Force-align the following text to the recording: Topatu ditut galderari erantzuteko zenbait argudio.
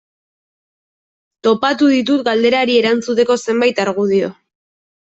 Topatu 1.49 1.91
ditut 1.97 2.25
galderari 2.31 2.81
erantzuteko 2.83 3.39
zenbait 3.47 3.87
argudio. 3.89 4.35